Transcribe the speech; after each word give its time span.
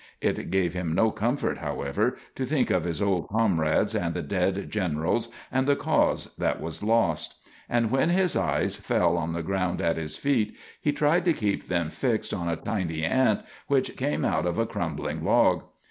It 0.19 0.49
gave 0.49 0.73
him 0.73 0.95
no 0.95 1.11
comfort, 1.11 1.59
however, 1.59 2.17
to 2.33 2.43
think 2.43 2.71
of 2.71 2.85
his 2.85 3.03
old 3.03 3.29
comrades 3.29 3.93
and 3.93 4.15
the 4.15 4.23
dead 4.23 4.71
generals 4.71 5.29
and 5.51 5.67
the 5.67 5.75
cause 5.75 6.33
that 6.39 6.59
was 6.59 6.81
lost; 6.81 7.35
and 7.69 7.91
when 7.91 8.09
his 8.09 8.35
eyes 8.35 8.77
fell 8.77 9.15
on 9.15 9.33
the 9.33 9.43
ground 9.43 9.79
at 9.79 9.97
his 9.97 10.17
feet, 10.17 10.55
he 10.81 10.91
tried 10.91 11.23
to 11.25 11.33
keep 11.33 11.67
them 11.67 11.91
fixed 11.91 12.33
on 12.33 12.49
a 12.49 12.55
tiny 12.55 13.03
ant 13.03 13.41
which 13.67 13.95
came 13.95 14.25
out 14.25 14.47
of 14.47 14.57
a 14.57 14.65
crumbling 14.65 15.23
log. 15.23 15.65